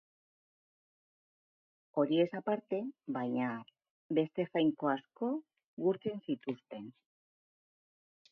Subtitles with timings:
[2.03, 2.79] Horiez aparte,
[3.19, 3.51] baina,
[4.19, 5.29] beste jainko asko
[5.85, 6.89] gurtzen zituzten.